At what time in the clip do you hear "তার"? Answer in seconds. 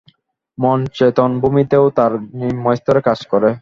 1.97-2.11